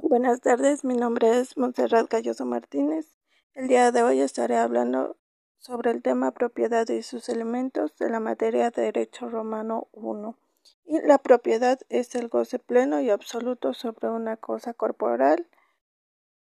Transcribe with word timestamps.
Buenas 0.00 0.40
tardes, 0.40 0.84
mi 0.84 0.94
nombre 0.94 1.38
es 1.38 1.56
Montserrat 1.58 2.10
Galloso 2.10 2.46
Martínez. 2.46 3.06
El 3.54 3.68
día 3.68 3.92
de 3.92 4.02
hoy 4.02 4.20
estaré 4.20 4.56
hablando 4.56 5.16
sobre 5.58 5.90
el 5.90 6.02
tema 6.02 6.30
propiedad 6.30 6.88
y 6.88 7.02
sus 7.02 7.28
elementos 7.28 7.96
de 7.98 8.08
la 8.08 8.18
materia 8.18 8.70
de 8.70 8.82
Derecho 8.82 9.28
Romano 9.28 9.88
1. 9.92 10.38
Y 10.86 11.00
la 11.02 11.18
propiedad 11.18 11.78
es 11.90 12.14
el 12.14 12.28
goce 12.28 12.58
pleno 12.58 13.00
y 13.00 13.10
absoluto 13.10 13.74
sobre 13.74 14.08
una 14.08 14.36
cosa 14.36 14.72
corporal 14.72 15.46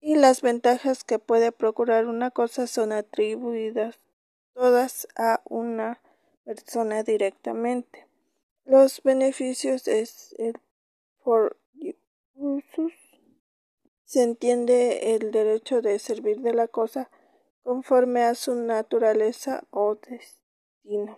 y 0.01 0.15
las 0.15 0.41
ventajas 0.41 1.03
que 1.03 1.19
puede 1.19 1.51
procurar 1.51 2.07
una 2.07 2.31
cosa 2.31 2.67
son 2.67 2.91
atribuidas 2.91 3.99
todas 4.53 5.07
a 5.15 5.41
una 5.45 6.01
persona 6.43 7.03
directamente. 7.03 8.07
Los 8.65 9.01
beneficios 9.03 9.87
es 9.87 10.35
el 10.37 10.59
por 11.23 11.57
se 14.09 14.23
entiende 14.23 15.13
el 15.13 15.29
derecho 15.29 15.83
de 15.83 15.99
servir 15.99 16.39
de 16.41 16.51
la 16.51 16.67
cosa 16.67 17.11
conforme 17.61 18.23
a 18.23 18.33
su 18.33 18.55
naturaleza 18.55 19.67
o 19.69 19.97
destino. 19.97 21.15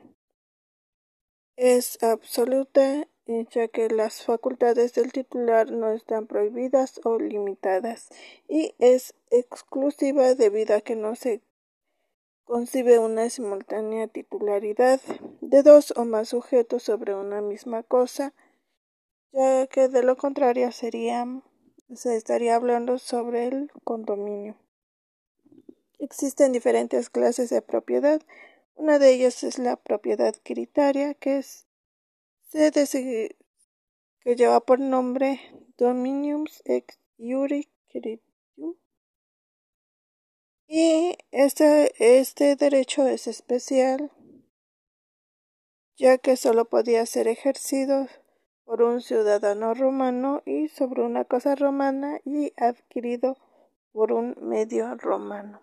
Es 1.55 2.04
absoluta 2.04 3.08
ya 3.49 3.70
que 3.70 3.88
las 3.88 4.26
facultades 4.26 4.94
del 4.94 5.13
titular 5.13 5.72
no 5.72 5.94
están 5.94 6.27
prohibidas 6.27 6.99
o 7.05 7.18
limitadas 7.18 8.09
y 8.49 8.76
es 8.77 9.13
exclusiva 9.30 10.35
debido 10.35 10.76
a 10.76 10.82
que 10.82 10.98
no 10.98 11.16
se 11.16 11.41
concibe 12.44 12.99
una 12.99 13.30
simultánea 13.30 14.10
titularidad 14.10 14.99
de 15.40 15.63
dos 15.63 15.94
o 15.96 16.04
más 16.04 16.27
sujetos 16.27 16.84
sobre 16.84 17.16
una 17.16 17.40
misma 17.40 17.84
cosa, 17.84 18.34
ya 19.32 19.66
que 19.68 19.88
de 19.88 20.04
lo 20.04 20.18
contrario 20.18 20.73
sería 20.73 21.26
se 21.95 22.16
estaría 22.16 22.55
hablando 22.55 22.98
sobre 22.98 23.48
el 23.48 23.72
condominio. 23.84 24.55
Existen 25.99 26.52
diferentes 26.52 27.10
clases 27.10 27.49
de 27.49 27.62
propiedad. 27.62 28.21
Una 28.76 28.99
de 28.99 29.13
ellas 29.13 29.43
es 29.43 29.60
la 29.60 29.76
propiedad 29.76 30.35
quiritaria, 30.35 31.13
que 31.13 31.38
es 31.38 31.68
que 32.52 34.35
lleva 34.35 34.60
por 34.62 34.80
nombre 34.80 35.40
Dominium 35.77 36.46
ex 36.65 36.99
iure 37.18 37.70
quiritium. 37.88 38.76
Y 40.68 41.18
este, 41.32 41.91
este 42.20 42.55
derecho 42.55 43.05
es 43.05 43.27
especial, 43.27 44.12
ya 45.98 46.18
que 46.18 46.37
solo 46.37 46.65
podía 46.65 47.05
ser 47.05 47.27
ejercido 47.27 48.08
por 48.65 48.81
un 48.81 49.01
ciudadano 49.01 49.73
romano 49.73 50.41
y 50.45 50.67
sobre 50.70 51.01
una 51.04 51.26
cosa 51.26 51.55
romana 51.55 52.20
y 52.26 52.54
adquirido 52.57 53.37
por 53.91 54.12
un 54.12 54.35
medio 54.41 54.95
romano. 54.95 55.62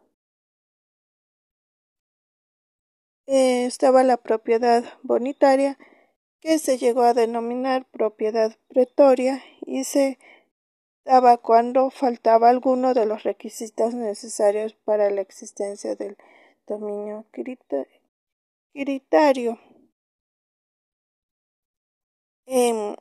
Eh, 3.26 3.66
estaba 3.66 4.04
la 4.04 4.16
propiedad 4.16 4.84
bonitaria 5.02 5.78
que 6.40 6.58
se 6.58 6.78
llegó 6.78 7.02
a 7.02 7.14
denominar 7.14 7.84
propiedad 7.90 8.56
pretoria 8.68 9.42
y 9.60 9.84
se 9.84 10.18
daba 11.04 11.36
cuando 11.36 11.90
faltaba 11.90 12.48
alguno 12.48 12.94
de 12.94 13.06
los 13.06 13.24
requisitos 13.24 13.94
necesarios 13.94 14.74
para 14.84 15.10
la 15.10 15.20
existencia 15.20 15.94
del 15.94 16.16
dominio 16.66 17.26
quiritario. 18.72 19.58
Eh, 22.50 22.96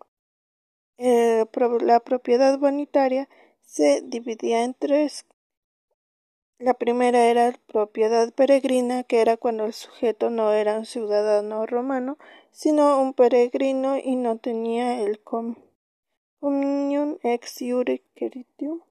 la 0.97 1.99
propiedad 2.01 2.59
bonitaria 2.59 3.29
se 3.61 4.01
dividía 4.01 4.65
en 4.65 4.73
tres. 4.73 5.25
La 6.59 6.73
primera 6.73 7.27
era 7.27 7.53
propiedad 7.67 8.33
peregrina, 8.33 9.03
que 9.03 9.21
era 9.21 9.37
cuando 9.37 9.63
el 9.65 9.73
sujeto 9.73 10.29
no 10.29 10.51
era 10.51 10.77
un 10.77 10.85
ciudadano 10.85 11.65
romano, 11.65 12.17
sino 12.51 13.01
un 13.01 13.13
peregrino 13.13 13.97
y 13.97 14.17
no 14.17 14.37
tenía 14.37 15.01
el 15.01 15.21
communion 15.21 17.19
ex 17.23 17.61
iure 17.61 18.03
queritium. 18.15 18.81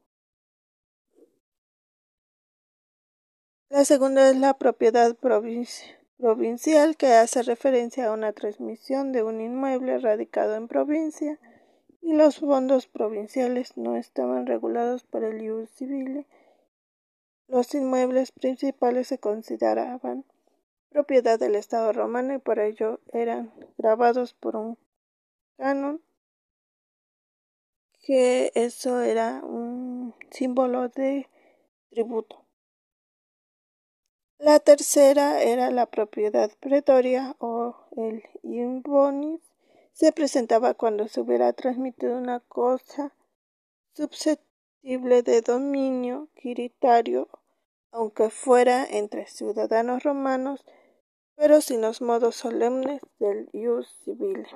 La 3.68 3.84
segunda 3.84 4.30
es 4.30 4.36
la 4.36 4.54
propiedad 4.54 5.14
provincial 5.16 6.05
provincial 6.18 6.96
que 6.96 7.14
hace 7.14 7.42
referencia 7.42 8.06
a 8.06 8.12
una 8.12 8.32
transmisión 8.32 9.12
de 9.12 9.22
un 9.22 9.40
inmueble 9.40 9.98
radicado 9.98 10.54
en 10.54 10.68
provincia 10.68 11.38
y 12.00 12.14
los 12.14 12.38
fondos 12.38 12.86
provinciales 12.86 13.76
no 13.76 13.96
estaban 13.96 14.46
regulados 14.46 15.04
por 15.04 15.24
el 15.24 15.42
ius 15.42 15.70
civile. 15.70 16.26
Los 17.48 17.74
inmuebles 17.74 18.32
principales 18.32 19.08
se 19.08 19.18
consideraban 19.18 20.24
propiedad 20.88 21.38
del 21.38 21.56
Estado 21.56 21.92
romano 21.92 22.34
y 22.34 22.38
por 22.38 22.58
ello 22.58 23.00
eran 23.12 23.52
grabados 23.76 24.34
por 24.34 24.56
un 24.56 24.78
canon 25.58 26.00
que 28.00 28.52
eso 28.54 29.02
era 29.02 29.40
un 29.44 30.14
símbolo 30.30 30.88
de 30.88 31.28
tributo. 31.90 32.45
La 34.38 34.60
tercera 34.60 35.42
era 35.42 35.70
la 35.70 35.86
propiedad 35.86 36.50
pretoria 36.60 37.34
o 37.38 37.74
el 37.96 38.22
imbonis. 38.42 39.40
Se 39.94 40.12
presentaba 40.12 40.74
cuando 40.74 41.08
se 41.08 41.22
hubiera 41.22 41.54
transmitido 41.54 42.18
una 42.18 42.40
cosa 42.40 43.14
susceptible 43.94 45.22
de 45.22 45.40
dominio 45.40 46.28
quiritario, 46.34 47.28
aunque 47.92 48.28
fuera 48.28 48.84
entre 48.84 49.26
ciudadanos 49.26 50.02
romanos, 50.02 50.66
pero 51.34 51.62
sin 51.62 51.80
los 51.80 52.02
modos 52.02 52.36
solemnes 52.36 53.00
del 53.18 53.48
ius 53.54 53.88
civile. 54.04 54.46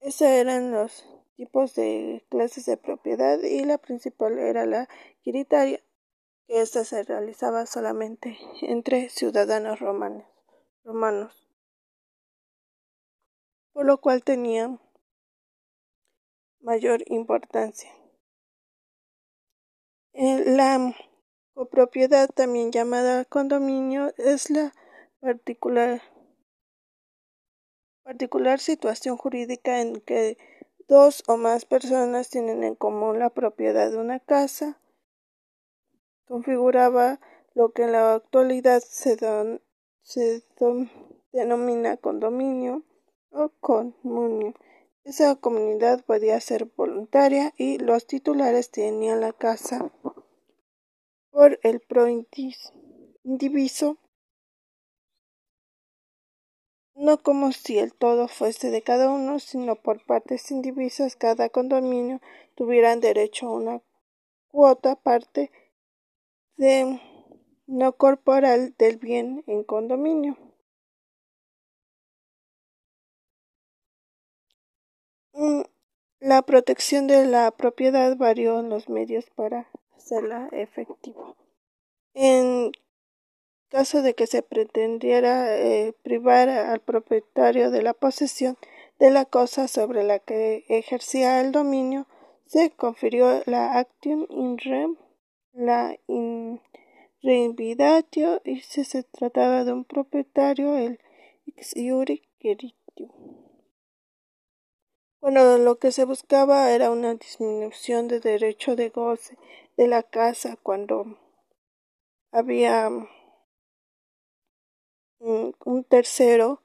Esos 0.00 0.22
eran 0.22 0.72
los 0.72 1.04
tipos 1.36 1.74
de 1.74 2.24
clases 2.30 2.66
de 2.66 2.76
propiedad 2.76 3.38
y 3.42 3.64
la 3.64 3.78
principal 3.78 4.38
era 4.38 4.66
la 4.66 4.88
quiritaria, 5.20 5.80
que 6.46 6.60
ésta 6.60 6.84
se 6.84 7.02
realizaba 7.02 7.66
solamente 7.66 8.38
entre 8.62 9.10
ciudadanos 9.10 9.80
romanos, 9.80 10.24
romanos, 10.84 11.46
por 13.72 13.84
lo 13.84 14.00
cual 14.00 14.24
tenía 14.24 14.78
mayor 16.60 17.02
importancia. 17.06 17.92
La 20.14 20.96
copropiedad, 21.52 22.30
también 22.30 22.72
llamada 22.72 23.26
condominio, 23.26 24.14
es 24.16 24.48
la 24.48 24.72
particular 25.20 26.00
situación 28.60 29.18
jurídica 29.18 29.82
en 29.82 30.00
que 30.00 30.38
dos 30.88 31.24
o 31.26 31.36
más 31.36 31.64
personas 31.64 32.30
tienen 32.30 32.64
en 32.64 32.74
común 32.74 33.18
la 33.18 33.30
propiedad 33.30 33.90
de 33.90 33.96
una 33.96 34.20
casa, 34.20 34.80
configuraba 36.26 37.20
lo 37.54 37.72
que 37.72 37.84
en 37.84 37.92
la 37.92 38.14
actualidad 38.14 38.82
se, 38.82 39.16
denomina 41.32 41.96
condominio 41.96 42.82
o 43.30 43.50
comunio. 43.60 44.54
Esa 45.04 45.36
comunidad 45.36 46.04
podía 46.04 46.40
ser 46.40 46.66
voluntaria 46.76 47.52
y 47.56 47.78
los 47.78 48.06
titulares 48.06 48.70
tenían 48.70 49.20
la 49.20 49.32
casa 49.32 49.92
por 51.30 51.58
el 51.62 51.80
pro 51.80 52.08
indiviso 53.22 53.98
no 56.96 57.18
como 57.18 57.52
si 57.52 57.78
el 57.78 57.92
todo 57.92 58.26
fuese 58.26 58.70
de 58.70 58.82
cada 58.82 59.10
uno, 59.10 59.38
sino 59.38 59.76
por 59.76 60.04
partes 60.04 60.50
indivisas 60.50 61.14
cada 61.14 61.50
condominio 61.50 62.20
tuvieran 62.54 63.00
derecho 63.00 63.48
a 63.48 63.52
una 63.52 63.82
cuota 64.48 64.96
parte 64.96 65.50
de 66.56 67.00
no 67.66 67.92
corporal 67.92 68.74
del 68.78 68.96
bien 68.96 69.44
en 69.46 69.62
condominio. 69.62 70.38
La 76.18 76.40
protección 76.42 77.06
de 77.06 77.26
la 77.26 77.50
propiedad 77.50 78.16
varió 78.16 78.60
en 78.60 78.70
los 78.70 78.88
medios 78.88 79.26
para 79.36 79.68
hacerla 79.94 80.48
efectiva. 80.50 81.36
Caso 83.68 84.02
de 84.02 84.14
que 84.14 84.26
se 84.26 84.42
pretendiera 84.42 85.56
eh, 85.56 85.92
privar 86.02 86.48
al 86.48 86.80
propietario 86.80 87.70
de 87.70 87.82
la 87.82 87.94
posesión 87.94 88.56
de 88.98 89.10
la 89.10 89.24
cosa 89.24 89.66
sobre 89.68 90.04
la 90.04 90.18
que 90.20 90.64
ejercía 90.68 91.40
el 91.40 91.52
dominio, 91.52 92.06
se 92.46 92.70
confirió 92.70 93.42
la 93.46 93.78
actium 93.78 94.26
in 94.30 94.56
rem, 94.58 94.96
la 95.52 95.96
in 96.06 96.60
reinvidatio 97.22 98.40
y 98.44 98.60
si 98.60 98.84
se 98.84 99.02
trataba 99.02 99.64
de 99.64 99.72
un 99.72 99.84
propietario 99.84 100.76
el 100.76 101.00
ex 101.46 101.76
iure 101.76 102.22
Bueno, 105.20 105.58
lo 105.58 105.78
que 105.78 105.90
se 105.90 106.04
buscaba 106.04 106.70
era 106.70 106.90
una 106.90 107.14
disminución 107.14 108.06
de 108.06 108.20
derecho 108.20 108.76
de 108.76 108.90
goce 108.90 109.36
de 109.76 109.88
la 109.88 110.04
casa 110.04 110.56
cuando 110.62 111.18
había 112.30 112.90
un 115.20 115.84
tercero 115.84 116.60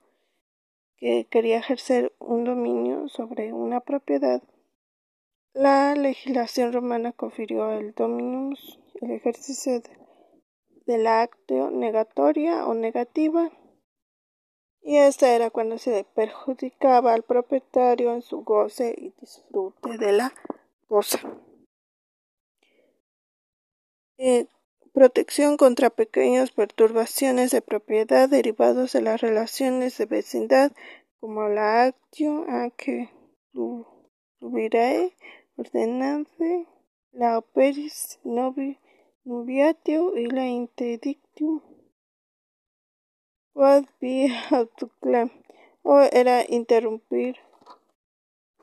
que 0.98 1.26
quería 1.30 1.58
ejercer 1.58 2.14
un 2.20 2.44
dominio 2.44 3.10
sobre 3.10 3.54
una 3.54 3.80
propiedad. 3.80 4.44
La 5.54 5.96
legislación 5.96 6.72
romana 6.72 7.12
confirió 7.12 7.72
el 7.74 7.94
dominus, 7.94 8.80
el 9.02 9.12
ejercicio 9.12 9.82
de, 10.86 10.98
la 10.98 11.24
actio 11.24 11.72
negatoria 11.72 12.66
o 12.68 12.74
negativa 12.74 13.50
y 14.82 14.98
esta 14.98 15.34
era 15.34 15.50
cuando 15.50 15.78
se 15.78 16.06
perjudicaba 16.16 17.14
al 17.14 17.24
propietario 17.24 18.14
en 18.14 18.22
su 18.22 18.44
goce 18.44 18.94
y 18.98 19.14
disfrute 19.20 19.98
de 19.98 20.12
la 20.12 20.34
cosa. 20.88 21.20
Protección 24.94 25.58
contra 25.58 25.90
pequeñas 25.90 26.52
perturbaciones 26.52 27.52
de 27.52 27.62
propiedad 27.62 28.30
derivados 28.30 28.94
de 28.94 29.02
las 29.02 29.22
relaciones 29.22 29.98
de 29.98 30.06
vecindad 30.06 30.72
como 31.20 31.48
la 31.50 31.84
actio 31.84 32.46
que 32.78 33.10
pluvirae 34.40 35.16
ordenante, 35.56 36.68
la 37.12 37.38
operis 37.38 38.20
novi 38.24 38.80
nubiatio 39.24 40.18
y 40.18 40.26
la 40.26 40.48
interdictum 40.48 41.62
What 43.54 43.84
be 44.00 44.30
o 45.84 46.00
era 46.00 46.46
interrumpir. 46.48 47.36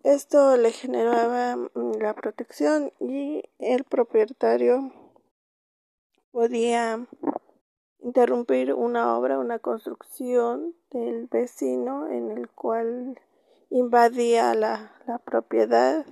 Esto 0.03 0.57
le 0.57 0.73
generaba 0.73 1.57
mm, 1.57 1.99
la 2.01 2.15
protección 2.15 2.93
y 2.99 3.43
el 3.59 3.85
propietario 3.85 4.93
podía 6.31 7.07
interrumpir 8.01 8.75
una 8.75 9.17
obra, 9.17 9.39
una 9.39 9.59
construcción 9.59 10.75
del 10.91 11.27
vecino 11.27 12.09
en 12.09 12.31
el 12.31 12.49
cual 12.49 13.21
invadía 13.71 14.55
la, 14.55 14.93
la 15.07 15.19
propiedad 15.19 16.07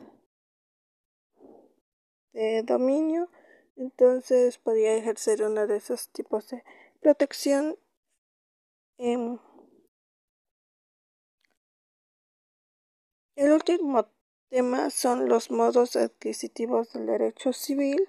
de 2.32 2.62
dominio, 2.62 3.30
entonces 3.76 4.58
podía 4.58 4.94
ejercer 4.94 5.42
uno 5.42 5.66
de 5.66 5.76
esos 5.76 6.10
tipos 6.10 6.48
de 6.50 6.62
protección 7.00 7.76
el 8.98 9.38
último 13.36 14.06
tema 14.48 14.88
son 14.88 15.28
los 15.28 15.50
modos 15.50 15.96
adquisitivos 15.96 16.94
del 16.94 17.06
derecho 17.06 17.52
civil, 17.52 18.08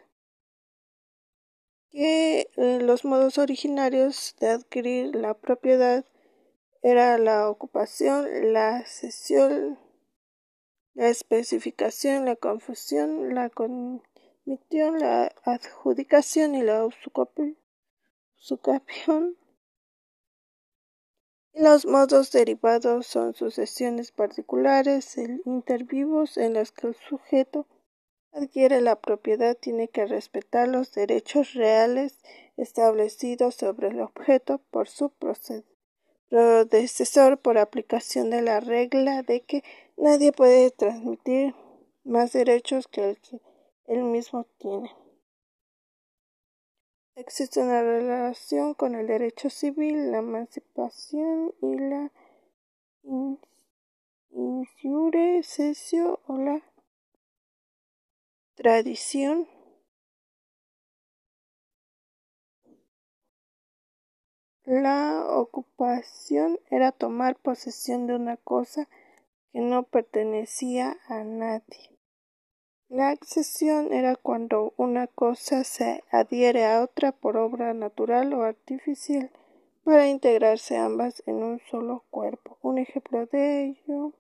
que 1.92 2.50
eh, 2.56 2.80
los 2.82 3.06
modos 3.06 3.38
originarios 3.38 4.36
de 4.40 4.50
adquirir 4.50 5.16
la 5.16 5.34
propiedad 5.34 6.06
era 6.82 7.18
la 7.18 7.50
ocupación, 7.50 8.54
la 8.54 8.86
cesión, 8.86 9.80
la 10.94 11.10
especificación, 11.10 12.26
la 12.26 12.36
confusión, 12.36 13.34
la 13.34 13.50
comisión, 13.50 15.00
la 15.00 15.32
adjudicación 15.44 16.56
y 16.56 16.64
la 16.64 16.86
usucapión. 16.86 17.58
Los 21.54 21.86
modos 21.86 22.32
derivados 22.32 23.08
son 23.08 23.34
sucesiones 23.34 24.12
particulares 24.12 25.18
inter 25.46 25.86
vivos 25.86 26.38
en 26.38 26.54
las 26.54 26.72
que 26.72 26.88
el 26.88 26.96
sujeto 26.96 27.66
adquiere 28.38 28.82
la 28.82 28.96
propiedad 28.96 29.58
tiene 29.58 29.88
que 29.88 30.06
respetar 30.06 30.68
los 30.68 30.94
derechos 30.94 31.54
reales 31.54 32.20
establecidos 32.56 33.56
sobre 33.56 33.88
el 33.88 34.00
objeto 34.00 34.60
por 34.70 34.88
su 34.88 35.10
predecesor 36.30 37.40
por 37.40 37.58
aplicación 37.58 38.30
de 38.30 38.42
la 38.42 38.60
regla 38.60 39.24
de 39.24 39.42
que 39.42 39.64
nadie 39.98 40.32
puede 40.32 40.72
transmitir 40.72 41.56
más 42.04 42.32
derechos 42.34 42.88
que 42.88 43.10
el 43.10 43.18
que 43.18 43.42
él 43.88 44.04
mismo 44.04 44.46
tiene. 44.60 44.92
Existe 47.16 47.62
una 47.62 47.82
relación 47.82 48.76
con 48.76 48.94
el 48.94 49.08
derecho 49.08 49.50
civil, 49.50 50.12
la 50.12 50.20
emancipación 50.20 51.56
y 51.62 51.76
la 51.80 52.12
cesio 55.44 56.20
o 56.28 56.38
la 56.38 56.62
tradición. 58.58 59.48
La 64.66 65.24
ocupación 65.30 66.60
era 66.70 66.92
tomar 66.92 67.38
posesión 67.38 68.08
de 68.08 68.16
una 68.16 68.36
cosa 68.36 68.90
que 69.54 69.62
no 69.62 69.84
pertenecía 69.84 70.98
a 71.08 71.24
nadie. 71.24 71.98
La 72.90 73.10
accesión 73.10 73.94
era 73.94 74.16
cuando 74.16 74.74
una 74.76 75.08
cosa 75.08 75.64
se 75.64 76.04
adhiere 76.12 76.66
a 76.66 76.82
otra 76.82 77.12
por 77.12 77.38
obra 77.38 77.74
natural 77.74 78.34
o 78.34 78.44
artificial 78.44 79.32
para 79.84 80.08
integrarse 80.08 80.78
ambas 80.78 81.22
en 81.28 81.44
un 81.44 81.62
solo 81.70 82.04
cuerpo. 82.10 82.58
Un 82.62 82.80
ejemplo 82.80 83.26
de 83.28 83.66
ello 83.66 84.14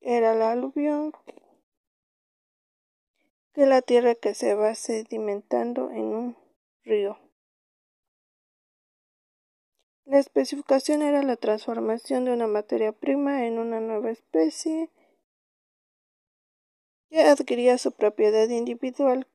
era 0.00 0.34
la 0.34 0.52
aluvión, 0.52 1.12
que 3.56 3.64
la 3.64 3.80
tierra 3.80 4.14
que 4.14 4.34
se 4.34 4.54
va 4.54 4.74
sedimentando 4.74 5.90
en 5.90 6.04
un 6.04 6.36
río. 6.84 7.18
La 10.04 10.18
especificación 10.18 11.00
era 11.00 11.22
la 11.22 11.36
transformación 11.36 12.26
de 12.26 12.34
una 12.34 12.48
materia 12.48 12.92
prima 12.92 13.46
en 13.46 13.58
una 13.58 13.80
nueva 13.80 14.10
especie 14.10 14.90
que 17.08 17.22
adquiría 17.22 17.78
su 17.78 17.92
propiedad 17.92 18.46
individual. 18.50 19.26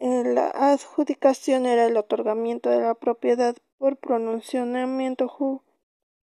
La 0.00 0.48
adjudicación 0.48 1.64
era 1.66 1.86
el 1.86 1.96
otorgamiento 1.96 2.70
de 2.70 2.80
la 2.80 2.96
propiedad 2.96 3.54
por 3.78 3.98
pronunciamiento 3.98 5.28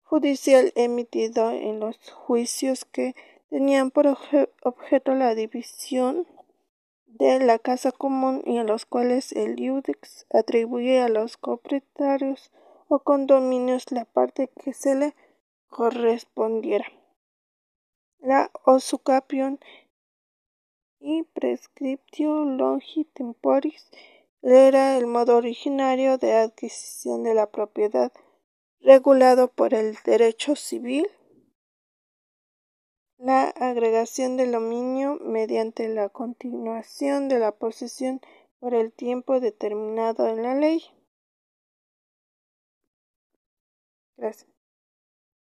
judicial 0.05 0.73
emitido 0.77 1.51
en 1.51 1.81
los 1.81 1.99
juicios 2.13 2.85
que 2.85 3.17
tenían 3.55 3.93
por 3.93 4.09
objeto 4.09 5.15
la 5.15 5.37
división 5.37 6.27
de 7.07 7.39
la 7.39 7.61
casa 7.61 7.93
común 7.93 8.43
y 8.45 8.57
en 8.59 8.67
los 8.67 8.85
cuales 8.85 9.31
el 9.31 9.61
iudex 9.61 10.27
atribuye 10.31 11.01
a 11.01 11.09
los 11.09 11.37
copropietarios 11.37 12.51
o 12.89 12.99
condominios 12.99 13.93
la 13.93 14.07
parte 14.07 14.49
que 14.49 14.73
se 14.73 14.97
le 14.97 15.15
correspondiera. 15.69 16.85
La 18.19 18.51
usucapión 18.67 19.61
y 20.99 21.23
prescriptio 21.23 22.45
longi 22.45 23.05
temporis 23.05 23.89
era 24.43 24.97
el 24.97 25.07
modo 25.07 25.37
originario 25.37 26.19
de 26.19 26.33
adquisición 26.33 27.23
de 27.23 27.35
la 27.35 27.47
propiedad 27.47 28.11
regulado 28.81 29.47
por 29.47 29.75
el 29.75 29.97
derecho 30.05 30.57
civil. 30.57 31.07
La 33.19 33.49
agregación 33.49 34.37
del 34.37 34.53
dominio 34.53 35.19
mediante 35.21 35.89
la 35.89 36.09
continuación 36.09 37.29
de 37.29 37.39
la 37.39 37.53
posesión 37.53 38.21
por 38.59 38.75
el 38.75 38.93
tiempo 38.93 39.41
determinado 39.41 40.27
en 40.27 40.43
la 40.43 40.55
ley. 40.55 40.83
Gracias. 44.17 44.54